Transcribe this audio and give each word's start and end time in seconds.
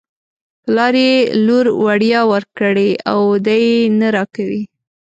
پلار 0.63 0.95
یې 1.05 1.15
لور 1.45 1.65
وړيا 1.83 2.21
ورکړې 2.31 2.89
او 3.11 3.21
دی 3.45 3.61
یې 3.73 3.91
نه 3.99 4.07
راکوي. 4.15 4.63